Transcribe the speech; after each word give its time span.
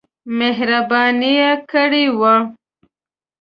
مهرباني 0.37 1.39
کړې 1.71 2.05
وه. 2.19 2.35